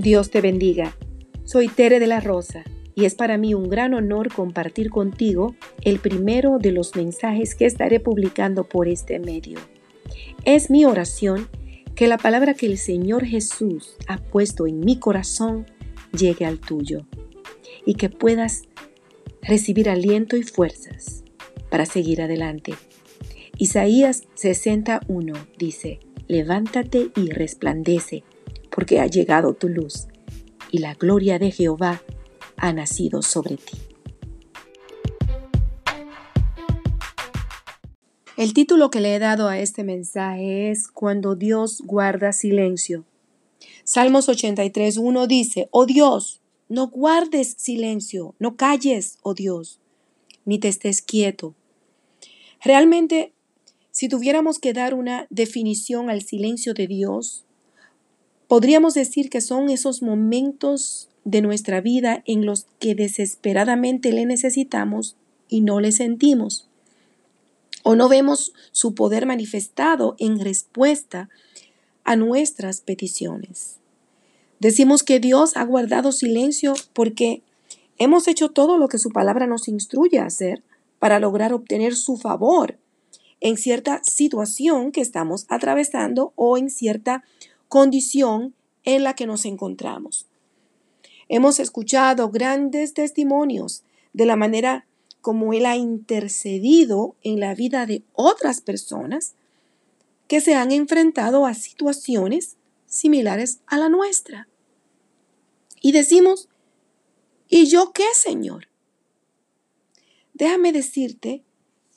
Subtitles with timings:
[0.00, 0.96] Dios te bendiga.
[1.44, 2.64] Soy Tere de la Rosa
[2.94, 7.66] y es para mí un gran honor compartir contigo el primero de los mensajes que
[7.66, 9.58] estaré publicando por este medio.
[10.46, 11.50] Es mi oración
[11.94, 15.66] que la palabra que el Señor Jesús ha puesto en mi corazón
[16.16, 17.04] llegue al tuyo
[17.84, 18.62] y que puedas
[19.42, 21.24] recibir aliento y fuerzas
[21.68, 22.72] para seguir adelante.
[23.58, 28.24] Isaías 61 dice, levántate y resplandece
[28.70, 30.06] porque ha llegado tu luz
[30.70, 32.02] y la gloria de Jehová
[32.56, 33.78] ha nacido sobre ti.
[38.36, 43.04] El título que le he dado a este mensaje es Cuando Dios guarda silencio.
[43.84, 49.80] Salmos 83.1 dice, Oh Dios, no guardes silencio, no calles, oh Dios,
[50.46, 51.54] ni te estés quieto.
[52.62, 53.34] Realmente,
[53.90, 57.44] si tuviéramos que dar una definición al silencio de Dios,
[58.50, 65.14] Podríamos decir que son esos momentos de nuestra vida en los que desesperadamente le necesitamos
[65.48, 66.66] y no le sentimos.
[67.84, 71.28] O no vemos su poder manifestado en respuesta
[72.02, 73.76] a nuestras peticiones.
[74.58, 77.44] Decimos que Dios ha guardado silencio porque
[77.98, 80.64] hemos hecho todo lo que su palabra nos instruye a hacer
[80.98, 82.78] para lograr obtener su favor
[83.40, 87.22] en cierta situación que estamos atravesando o en cierta
[87.70, 90.26] condición en la que nos encontramos.
[91.28, 94.86] Hemos escuchado grandes testimonios de la manera
[95.20, 99.34] como Él ha intercedido en la vida de otras personas
[100.26, 104.48] que se han enfrentado a situaciones similares a la nuestra.
[105.80, 106.48] Y decimos,
[107.48, 108.66] ¿y yo qué, Señor?
[110.34, 111.44] Déjame decirte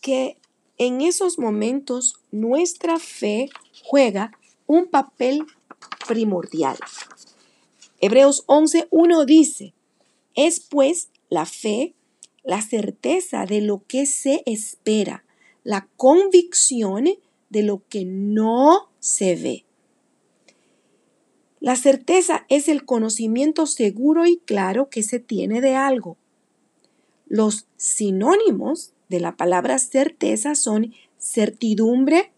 [0.00, 0.36] que
[0.78, 3.50] en esos momentos nuestra fe
[3.84, 4.32] juega
[4.66, 5.46] un papel
[6.06, 6.76] primordial.
[8.00, 9.74] Hebreos 11.1 dice,
[10.34, 11.94] es pues la fe,
[12.42, 15.24] la certeza de lo que se espera,
[15.64, 17.08] la convicción
[17.50, 19.64] de lo que no se ve.
[21.60, 26.16] La certeza es el conocimiento seguro y claro que se tiene de algo.
[27.28, 32.32] Los sinónimos de la palabra certeza son certidumbre,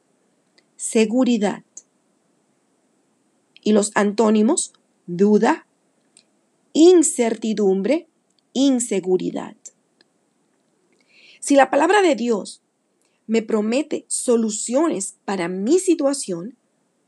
[0.76, 1.62] seguridad
[3.62, 4.73] y los antónimos,
[5.06, 5.67] duda,
[6.73, 8.09] incertidumbre,
[8.53, 9.56] inseguridad.
[11.41, 12.61] Si la palabra de Dios
[13.27, 16.56] me promete soluciones para mi situación,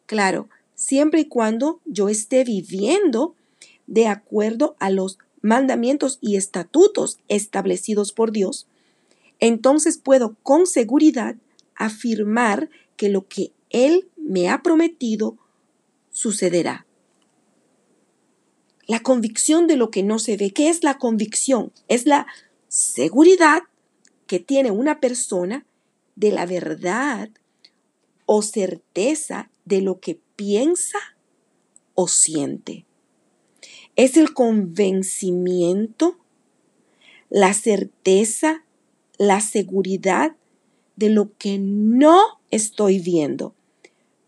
[0.06, 3.34] claro, siempre y cuando yo esté viviendo
[3.86, 8.66] de acuerdo a los mandamientos y estatutos establecidos por Dios,
[9.40, 11.36] entonces puedo con seguridad
[11.74, 15.36] afirmar que lo que Él me ha prometido
[16.14, 16.86] sucederá.
[18.86, 20.52] La convicción de lo que no se ve.
[20.52, 21.72] ¿Qué es la convicción?
[21.88, 22.26] Es la
[22.68, 23.64] seguridad
[24.26, 25.66] que tiene una persona
[26.16, 27.28] de la verdad
[28.26, 30.98] o certeza de lo que piensa
[31.94, 32.86] o siente.
[33.96, 36.18] Es el convencimiento,
[37.28, 38.64] la certeza,
[39.18, 40.36] la seguridad
[40.96, 43.54] de lo que no estoy viendo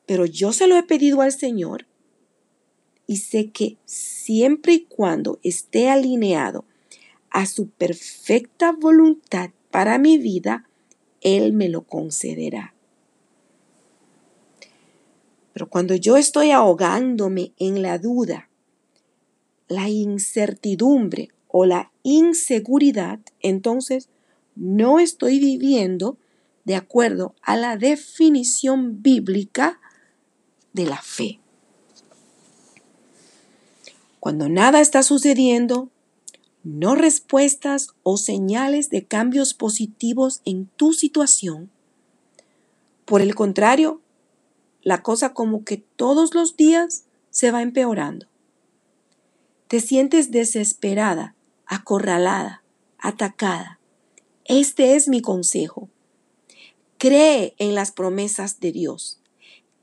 [0.07, 1.87] pero yo se lo he pedido al Señor
[3.07, 6.65] y sé que siempre y cuando esté alineado
[7.31, 10.69] a su perfecta voluntad para mi vida,
[11.21, 12.75] Él me lo concederá.
[15.53, 18.49] Pero cuando yo estoy ahogándome en la duda,
[19.69, 24.09] la incertidumbre o la inseguridad, entonces
[24.55, 26.19] no estoy viviendo
[26.65, 29.81] de acuerdo a la definición bíblica
[30.77, 31.41] de la fe.
[34.21, 35.89] Cuando nada está sucediendo,
[36.63, 41.71] no respuestas o señales de cambios positivos en tu situación.
[43.05, 44.01] Por el contrario,
[44.83, 48.27] la cosa como que todos los días se va empeorando.
[49.69, 51.35] Te sientes desesperada,
[51.67, 52.63] acorralada,
[52.99, 53.81] atacada.
[54.45, 55.89] Este es mi consejo.
[56.99, 59.21] Cree en las promesas de Dios.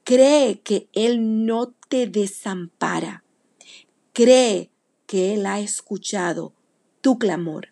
[0.03, 3.23] Cree que Él no te desampara.
[4.11, 4.69] Cree
[5.07, 6.53] que Él ha escuchado
[7.01, 7.69] tu clamor.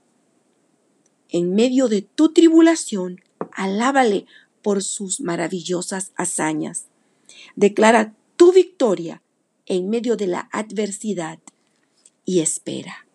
[1.30, 3.22] En medio de tu tribulación,
[3.54, 4.26] alábale
[4.62, 6.86] por sus maravillosas hazañas.
[7.56, 9.22] Declara tu victoria
[9.66, 11.40] en medio de la adversidad
[12.26, 13.08] y espera.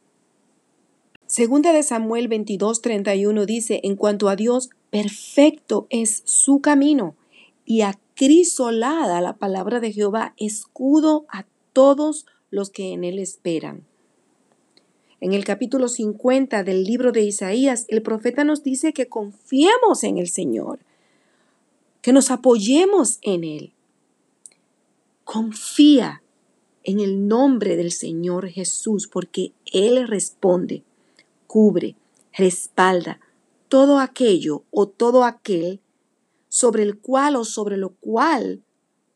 [1.27, 7.17] Segunda de Samuel 22:31 dice, en cuanto a Dios, perfecto es su camino
[7.65, 13.85] y a crisolada la palabra de Jehová, escudo a todos los que en Él esperan.
[15.21, 20.17] En el capítulo 50 del libro de Isaías, el profeta nos dice que confiemos en
[20.17, 20.81] el Señor,
[22.01, 23.73] que nos apoyemos en Él.
[25.25, 26.23] Confía
[26.85, 30.85] en el nombre del Señor Jesús, porque Él responde,
[31.47, 31.97] cubre,
[32.33, 33.21] respalda
[33.69, 35.81] todo aquello o todo aquel
[36.49, 38.63] sobre el cual o sobre lo cual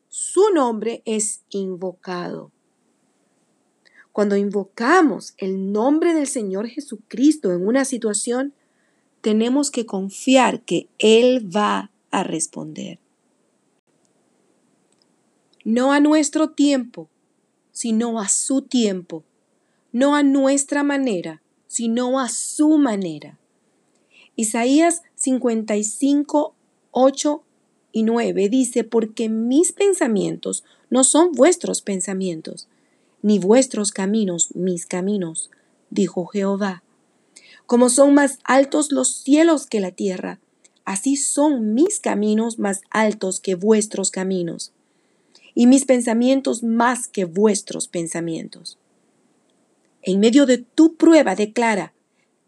[0.09, 2.51] su nombre es invocado.
[4.11, 8.53] Cuando invocamos el nombre del Señor Jesucristo en una situación,
[9.21, 12.99] tenemos que confiar que Él va a responder.
[15.63, 17.09] No a nuestro tiempo,
[17.71, 19.23] sino a su tiempo.
[19.91, 23.37] No a nuestra manera, sino a su manera.
[24.35, 26.55] Isaías 55,
[26.91, 27.43] 8
[27.91, 32.67] y 9 dice, porque mis pensamientos no son vuestros pensamientos,
[33.21, 35.51] ni vuestros caminos mis caminos,
[35.89, 36.83] dijo Jehová.
[37.65, 40.39] Como son más altos los cielos que la tierra,
[40.85, 44.71] así son mis caminos más altos que vuestros caminos,
[45.53, 48.77] y mis pensamientos más que vuestros pensamientos.
[50.01, 51.93] En medio de tu prueba declara,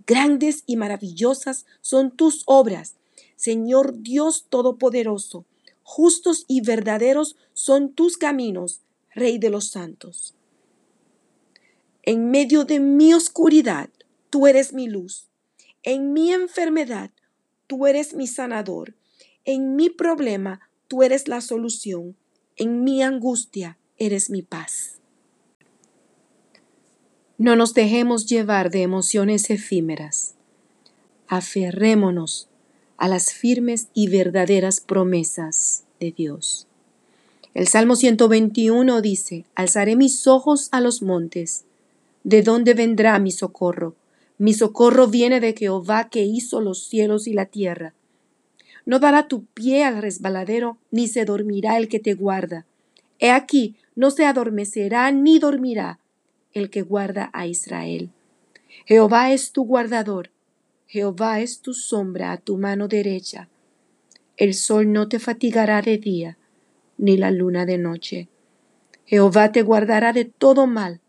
[0.08, 2.96] grandes y maravillosas son tus obras,
[3.44, 5.44] Señor Dios Todopoderoso,
[5.84, 10.34] justos y verdaderos son tus caminos, Rey de los santos.
[12.04, 13.90] En medio de mi oscuridad,
[14.30, 15.28] tú eres mi luz.
[15.84, 17.12] En mi enfermedad,
[17.68, 18.96] tú eres mi sanador.
[19.44, 22.16] En mi problema, tú eres la solución.
[22.56, 25.02] En mi angustia, eres mi paz.
[27.38, 30.36] No nos dejemos llevar de emociones efímeras.
[31.28, 32.48] Aferrémonos
[33.04, 36.68] a las firmes y verdaderas promesas de Dios.
[37.54, 41.66] El Salmo 121 dice, Alzaré mis ojos a los montes
[42.24, 43.94] ¿De dónde vendrá mi socorro?
[44.38, 47.94] Mi socorro viene de Jehová que hizo los cielos y la tierra.
[48.86, 52.66] No dará tu pie al resbaladero, ni se dormirá el que te guarda.
[53.20, 56.00] He aquí, no se adormecerá ni dormirá
[56.54, 58.12] el que guarda a Israel.
[58.86, 60.30] Jehová es tu guardador,
[60.94, 63.50] Jehová es tu sombra a tu mano derecha.
[64.38, 66.38] El sol no te fatigará de día,
[67.00, 68.28] ni la luna de noche.
[69.04, 71.02] Jehová te guardará de todo mal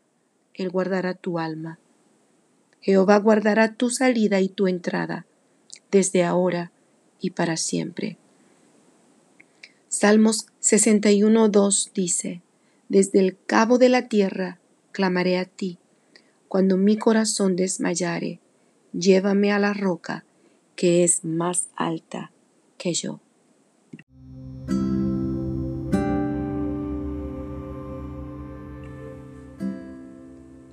[0.55, 1.79] él guardará tu alma.
[2.81, 5.27] Jehová guardará tu salida y tu entrada,
[5.91, 6.73] desde ahora
[7.21, 8.17] y para siempre.
[9.89, 12.41] Salmos 61.2 dice,
[12.89, 14.61] Desde el cabo de la tierra
[14.93, 15.77] clamaré a ti,
[16.49, 18.41] cuando mi corazón desmayare,
[18.95, 20.25] llévame a la roca
[20.77, 22.33] que es más alta
[22.79, 23.21] que yo.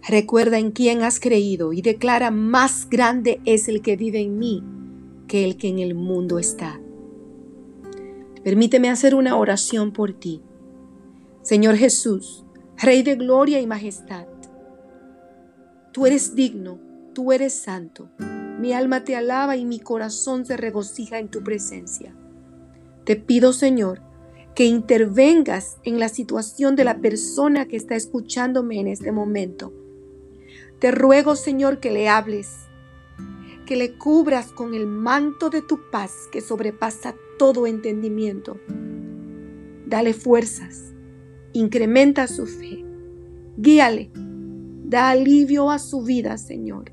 [0.08, 4.64] Recuerda en quién has creído y declara, más grande es el que vive en mí
[5.28, 6.82] que el que en el mundo está.
[8.44, 10.42] Permíteme hacer una oración por ti.
[11.44, 12.46] Señor Jesús,
[12.78, 14.26] Rey de gloria y majestad,
[15.94, 16.80] tú eres digno,
[17.14, 18.10] tú eres santo.
[18.60, 22.16] Mi alma te alaba y mi corazón se regocija en tu presencia.
[23.06, 24.02] Te pido, Señor,
[24.56, 29.74] que intervengas en la situación de la persona que está escuchándome en este momento
[30.82, 32.56] te ruego, Señor, que le hables,
[33.68, 38.60] que le cubras con el manto de tu paz que sobrepasa todo entendimiento.
[39.86, 40.92] Dale fuerzas,
[41.54, 42.84] incrementa su fe,
[43.58, 46.92] guíale, da alivio a su vida, Señor.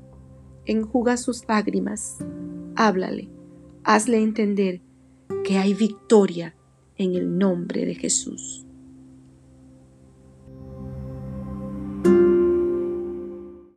[0.69, 2.19] Enjuga sus lágrimas,
[2.75, 3.27] háblale,
[3.83, 4.81] hazle entender
[5.43, 6.55] que hay victoria
[6.95, 8.67] en el nombre de Jesús.